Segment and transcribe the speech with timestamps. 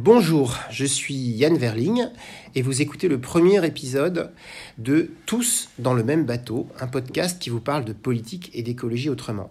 [0.00, 2.06] Bonjour, je suis Yann Verling
[2.54, 4.30] et vous écoutez le premier épisode
[4.78, 9.10] de Tous dans le même bateau, un podcast qui vous parle de politique et d'écologie
[9.10, 9.50] autrement.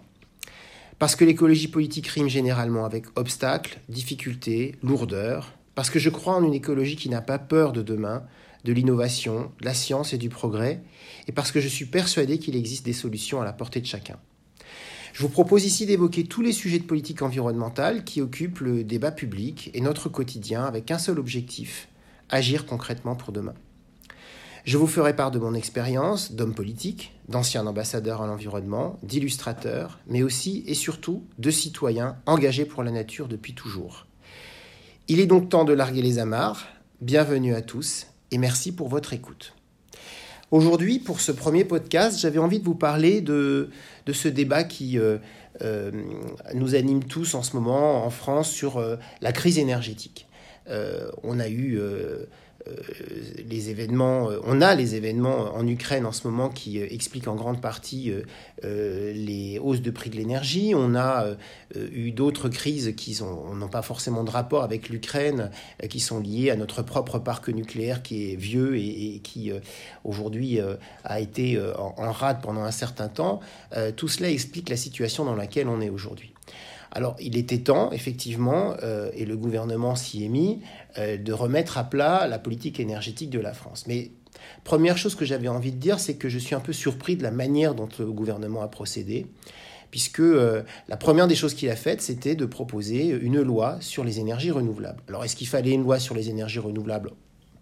[0.98, 6.42] Parce que l'écologie politique rime généralement avec obstacles, difficultés, lourdeur, parce que je crois en
[6.42, 8.22] une écologie qui n'a pas peur de demain,
[8.64, 10.80] de l'innovation, de la science et du progrès,
[11.26, 14.16] et parce que je suis persuadé qu'il existe des solutions à la portée de chacun.
[15.18, 19.10] Je vous propose ici d'évoquer tous les sujets de politique environnementale qui occupent le débat
[19.10, 21.88] public et notre quotidien avec un seul objectif,
[22.30, 23.54] agir concrètement pour demain.
[24.64, 30.22] Je vous ferai part de mon expérience d'homme politique, d'ancien ambassadeur à l'environnement, d'illustrateur, mais
[30.22, 34.06] aussi et surtout de citoyen engagé pour la nature depuis toujours.
[35.08, 36.68] Il est donc temps de larguer les amarres.
[37.00, 39.57] Bienvenue à tous et merci pour votre écoute.
[40.50, 43.68] Aujourd'hui, pour ce premier podcast, j'avais envie de vous parler de,
[44.10, 45.18] ce débat qui euh,
[45.60, 45.90] euh,
[46.54, 50.26] nous anime tous en ce moment en France sur euh, la crise énergétique.
[51.22, 51.78] On a eu
[52.68, 52.72] euh,
[53.48, 57.28] les événements, euh, on a les événements en Ukraine en ce moment qui euh, expliquent
[57.28, 58.12] en grande partie
[58.62, 60.72] les hausses de prix de l'énergie.
[60.74, 61.26] On a
[61.74, 65.50] eu d'autres crises qui n'ont pas forcément de rapport avec l'Ukraine,
[65.88, 69.52] qui sont liées à notre propre parc nucléaire qui est vieux et, qui
[70.04, 70.58] aujourd'hui
[71.04, 73.40] a été en, rade pendant un certain temps.
[73.96, 76.32] tout cela explique la situation dans laquelle on est aujourd'hui.
[76.92, 80.60] Alors, il était temps, effectivement, euh, et le gouvernement s'y est mis,
[80.98, 83.84] euh, de remettre à plat la politique énergétique de la France.
[83.86, 84.10] Mais
[84.64, 87.22] première chose que j'avais envie de dire, c'est que je suis un peu surpris de
[87.22, 89.26] la manière dont le gouvernement a procédé,
[89.90, 94.04] puisque euh, la première des choses qu'il a faites, c'était de proposer une loi sur
[94.04, 95.02] les énergies renouvelables.
[95.08, 97.12] Alors, est-ce qu'il fallait une loi sur les énergies renouvelables?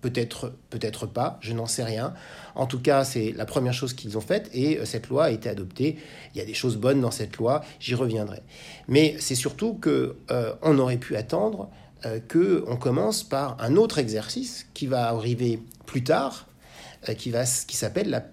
[0.07, 2.15] Peut-être, peut-être pas, je n'en sais rien.
[2.55, 5.31] En tout cas, c'est la première chose qu'ils ont faite et euh, cette loi a
[5.31, 5.97] été adoptée.
[6.33, 8.41] Il y a des choses bonnes dans cette loi, j'y reviendrai.
[8.87, 11.71] Mais c'est surtout que euh, on aurait pu attendre
[12.05, 16.47] euh, que on commence par un autre exercice qui va arriver plus tard,
[17.03, 18.25] va qui s'appelle la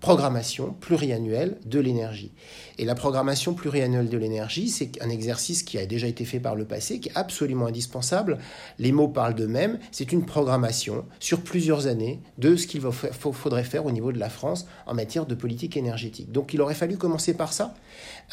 [0.00, 2.32] programmation pluriannuelle de l'énergie.
[2.78, 6.54] Et la programmation pluriannuelle de l'énergie, c'est un exercice qui a déjà été fait par
[6.54, 8.38] le passé, qui est absolument indispensable.
[8.78, 9.78] Les mots parlent d'eux-mêmes.
[9.90, 14.30] C'est une programmation sur plusieurs années de ce qu'il faudrait faire au niveau de la
[14.30, 16.30] France en matière de politique énergétique.
[16.30, 17.74] Donc il aurait fallu commencer par ça,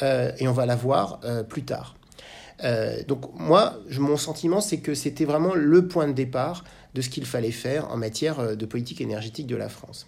[0.04, 1.96] euh, et on va la voir euh, plus tard.
[2.64, 7.10] Euh, donc moi, mon sentiment, c'est que c'était vraiment le point de départ de ce
[7.10, 10.08] qu'il fallait faire en matière de politique énergétique de la France.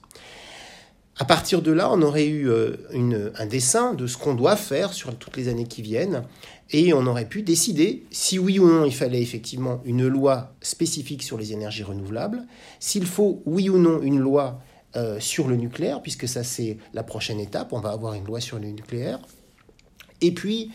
[1.20, 4.94] À partir de là, on aurait eu euh, un dessin de ce qu'on doit faire
[4.94, 6.24] sur toutes les années qui viennent,
[6.70, 11.24] et on aurait pu décider si oui ou non il fallait effectivement une loi spécifique
[11.24, 12.46] sur les énergies renouvelables,
[12.80, 14.62] s'il faut oui ou non une loi
[14.96, 18.40] euh, sur le nucléaire, puisque ça c'est la prochaine étape, on va avoir une loi
[18.40, 19.20] sur le nucléaire,
[20.22, 20.72] et puis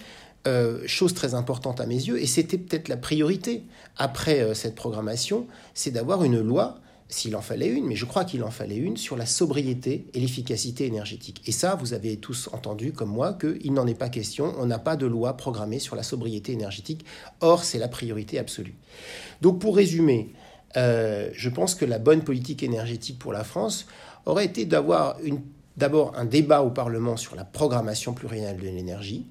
[0.48, 3.62] euh, chose très importante à mes yeux, et c'était peut-être la priorité
[3.96, 6.80] après cette programmation, c'est d'avoir une loi
[7.12, 10.20] s'il en fallait une, mais je crois qu'il en fallait une sur la sobriété et
[10.20, 11.42] l'efficacité énergétique.
[11.46, 14.54] Et ça, vous avez tous entendu, comme moi, qu'il n'en est pas question.
[14.58, 17.04] On n'a pas de loi programmée sur la sobriété énergétique.
[17.40, 18.74] Or, c'est la priorité absolue.
[19.42, 20.32] Donc, pour résumer,
[20.78, 23.86] euh, je pense que la bonne politique énergétique pour la France
[24.24, 25.18] aurait été d'avoir
[25.76, 29.26] d'abord un débat au Parlement sur la programmation pluriannuelle de l'énergie,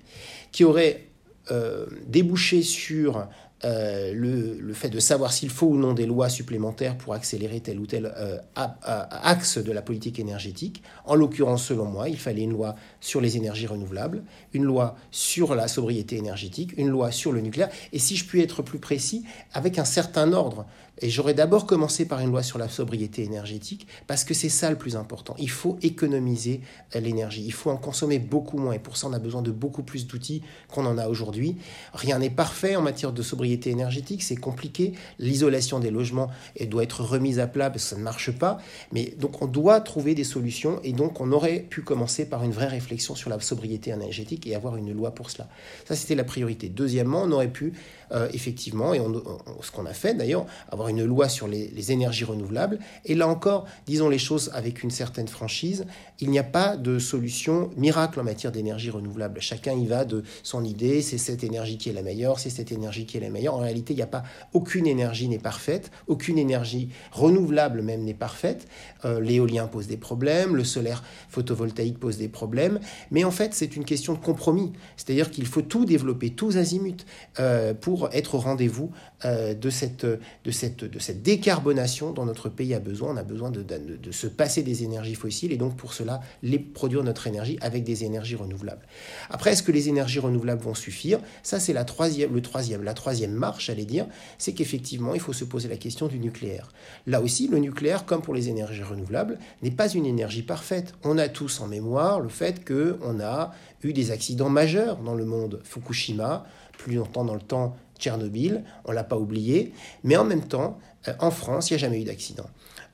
[0.52, 1.08] qui aurait
[1.50, 3.28] euh, débouché sur
[3.64, 7.80] euh, le, fait de savoir s'il faut ou non des lois supplémentaires pour accélérer tel
[7.80, 10.82] ou tel euh, axe de la politique énergétique.
[11.06, 14.24] En l'occurrence, selon moi, il fallait une loi sur les énergies renouvelables,
[14.54, 18.42] une loi sur la sobriété énergétique, une loi sur le nucléaire, et si je puis
[18.42, 19.24] être plus précis,
[19.54, 20.66] avec un certain ordre.
[21.02, 24.70] Et j'aurais d'abord commencé par une loi sur la sobriété énergétique, parce que c'est ça
[24.70, 25.36] le plus important.
[25.40, 26.62] Il faut économiser
[26.96, 29.52] euh, l'énergie, il faut en consommer beaucoup moins, et pour ça on a besoin de
[29.52, 31.58] beaucoup plus d'outils qu'on en a aujourd'hui.
[31.94, 34.94] Rien n'est parfait en matière de sobriété énergétique, c'est compliqué.
[35.18, 36.30] L'isolation des logements
[36.68, 38.60] doit être remise à plat parce que ça ne marche pas.
[38.92, 42.52] Mais donc on doit trouver des solutions, et donc on aurait pu commencer par une
[42.52, 45.48] vraie réflexion sur la sobriété énergétique et avoir une loi pour cela.
[45.86, 46.70] Ça c'était la priorité.
[46.70, 47.74] Deuxièmement, on aurait pu
[48.12, 49.24] euh, effectivement, et on,
[49.62, 52.78] ce qu'on a fait d'ailleurs, avoir une loi sur les, énergies renouvelables.
[53.06, 55.86] Et là encore, disons les choses avec une certaine franchise,
[56.20, 59.42] il n'y a pas de solution miracle en matière d'énergie renouvelable.
[59.42, 62.72] Chacun y va de son idée, c'est cette énergie qui est la meilleure, c'est cette
[62.72, 63.56] énergie qui est la meilleure.
[63.56, 64.24] En réalité, il n'y a pas
[64.54, 68.68] aucune énergie n'est parfaite, aucune énergie renouvelable même n'est parfaite.
[69.06, 72.80] Euh, l'éolien pose des problèmes, le solaire photovoltaïque pose des problèmes,
[73.10, 74.72] mais en fait, c'est une question de compromis.
[74.98, 77.06] C'est-à-dire qu'il faut tout développer, tous azimuts,
[77.40, 78.92] euh, pour être au rendez-vous
[79.26, 83.14] euh, de, cette, de cette de cette décarbonation dont notre pays a besoin.
[83.14, 86.60] On a besoin de, de, se passer des énergies fossiles et donc pour cela, les,
[86.60, 88.86] produire notre énergie avec des énergies renouvelables.
[89.30, 91.20] Après, est-ce que les énergies renouvelables vont suffire?
[91.44, 94.08] Ça, c'est la troisième, le troisième, la troisième marche, j'allais dire,
[94.38, 96.70] c'est qu'effectivement, il faut se poser la question du nucléaire.
[97.08, 100.94] Là aussi, le nucléaire, comme pour les énergies renouvelables, n'est pas une énergie parfaite.
[101.04, 103.54] On a tous en mémoire le fait qu'on a
[103.84, 105.62] eu des accidents majeurs dans le monde.
[105.64, 106.46] Fukushima,
[106.78, 109.72] plus longtemps dans le temps, Tchernobyl, on ne l'a pas oublié,
[110.04, 110.78] mais en même temps,
[111.08, 112.46] euh, en France, il n'y a jamais eu d'accident.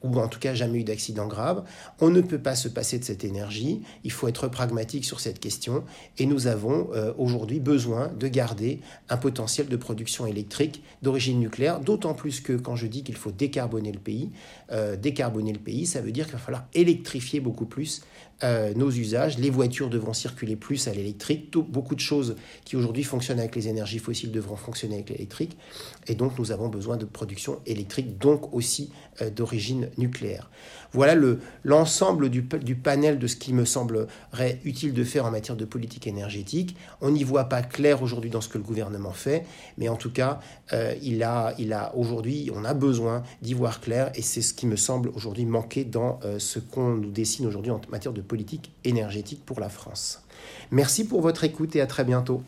[0.04, 1.64] Ou en tout cas jamais eu d'accident grave.
[2.00, 5.40] On ne peut pas se passer de cette énergie, il faut être pragmatique sur cette
[5.40, 5.84] question.
[6.20, 11.80] Et nous avons euh, aujourd'hui besoin de garder un potentiel de production électrique d'origine nucléaire,
[11.80, 14.30] d'autant plus que quand je dis qu'il faut décarboner le pays,
[14.72, 18.02] euh, décarboner le pays, ça veut dire qu'il va falloir électrifier beaucoup plus
[18.76, 23.40] nos usages, les voitures devront circuler plus à l'électrique, beaucoup de choses qui aujourd'hui fonctionnent
[23.40, 25.58] avec les énergies fossiles devront fonctionner avec l'électrique,
[26.08, 28.92] et donc nous avons besoin de production électrique, donc aussi
[29.36, 30.50] d'origine nucléaire.
[30.94, 31.16] Voilà
[31.64, 35.66] l'ensemble du, du, panel de ce qui me semblerait utile de faire en matière de
[35.66, 36.76] politique énergétique.
[37.02, 39.46] On n'y voit pas clair aujourd'hui dans ce que le gouvernement fait,
[39.78, 40.40] mais en tout cas,
[40.74, 44.54] euh, il a, il a aujourd'hui, on a besoin d'y voir clair, et c'est ce
[44.54, 48.22] qui me semble aujourd'hui manquer dans euh, ce qu'on nous dessine aujourd'hui en matière de
[48.22, 50.22] politique énergétique pour la France.
[50.72, 52.44] Merci pour votre écoute et à très bientôt.